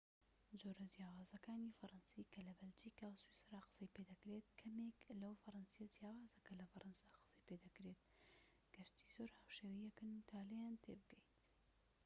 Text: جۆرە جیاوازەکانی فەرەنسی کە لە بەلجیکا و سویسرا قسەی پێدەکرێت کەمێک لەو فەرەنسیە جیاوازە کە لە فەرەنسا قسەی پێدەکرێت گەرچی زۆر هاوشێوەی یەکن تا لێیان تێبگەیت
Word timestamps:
جۆرە 0.61 0.85
جیاوازەکانی 0.93 1.75
فەرەنسی 1.79 2.29
کە 2.33 2.39
لە 2.47 2.53
بەلجیکا 2.59 3.07
و 3.11 3.19
سویسرا 3.23 3.59
قسەی 3.65 3.93
پێدەکرێت 3.95 4.47
کەمێک 4.59 4.99
لەو 5.21 5.33
فەرەنسیە 5.43 5.85
جیاوازە 5.95 6.39
کە 6.45 6.53
لە 6.59 6.65
فەرەنسا 6.71 7.07
قسەی 7.15 7.43
پێدەکرێت 7.47 8.01
گەرچی 8.75 9.11
زۆر 9.15 9.29
هاوشێوەی 9.37 9.85
یەکن 9.87 10.11
تا 10.29 10.39
لێیان 10.49 10.75
تێبگەیت 10.85 11.39